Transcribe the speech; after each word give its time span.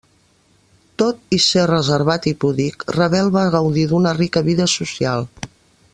Tot 1.01 1.35
i 1.37 1.39
ser 1.47 1.65
reservat 1.71 2.25
i 2.33 2.35
púdic, 2.45 2.87
Ravel 2.97 3.29
va 3.39 3.47
gaudir 3.57 3.87
d'una 3.93 4.15
rica 4.23 4.47
vida 4.49 4.69
social. 4.79 5.29